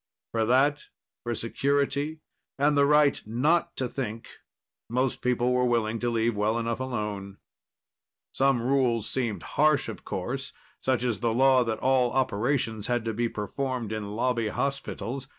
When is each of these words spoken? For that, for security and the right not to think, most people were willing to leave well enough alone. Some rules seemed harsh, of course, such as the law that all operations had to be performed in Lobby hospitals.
For 0.31 0.45
that, 0.47 0.85
for 1.21 1.35
security 1.35 2.21
and 2.57 2.75
the 2.75 2.87
right 2.87 3.21
not 3.27 3.75
to 3.75 3.87
think, 3.87 4.29
most 4.89 5.21
people 5.21 5.51
were 5.53 5.67
willing 5.67 5.99
to 5.99 6.09
leave 6.09 6.35
well 6.35 6.57
enough 6.57 6.79
alone. 6.79 7.37
Some 8.31 8.63
rules 8.63 9.07
seemed 9.07 9.43
harsh, 9.43 9.87
of 9.87 10.03
course, 10.03 10.53
such 10.79 11.03
as 11.03 11.19
the 11.19 11.35
law 11.35 11.63
that 11.65 11.77
all 11.77 12.09
operations 12.13 12.87
had 12.87 13.05
to 13.05 13.13
be 13.13 13.29
performed 13.29 13.91
in 13.91 14.15
Lobby 14.15 14.47
hospitals. 14.47 15.27